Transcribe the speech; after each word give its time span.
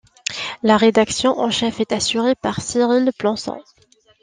La 0.63 0.77
rédaction 0.77 1.37
en 1.39 1.51
chef 1.51 1.79
est 1.79 1.91
assurée 1.91 2.33
par 2.33 2.59
Cyrille 2.59 3.11
Planson. 3.19 3.61